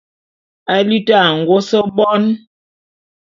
À 0.73 0.77
liti 0.89 1.15
angôs 1.29 1.71
bone. 1.97 2.29